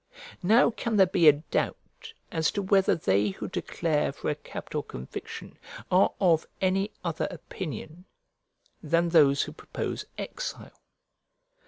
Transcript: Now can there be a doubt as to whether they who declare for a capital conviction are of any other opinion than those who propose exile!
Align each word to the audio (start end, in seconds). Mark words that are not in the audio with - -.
Now 0.41 0.71
can 0.71 0.95
there 0.95 1.05
be 1.05 1.27
a 1.29 1.33
doubt 1.33 2.15
as 2.31 2.49
to 2.53 2.63
whether 2.63 2.95
they 2.95 3.27
who 3.29 3.47
declare 3.47 4.11
for 4.11 4.31
a 4.31 4.35
capital 4.35 4.81
conviction 4.81 5.59
are 5.91 6.11
of 6.19 6.47
any 6.59 6.89
other 7.03 7.27
opinion 7.29 8.05
than 8.81 9.09
those 9.09 9.43
who 9.43 9.51
propose 9.51 10.05
exile! 10.17 10.81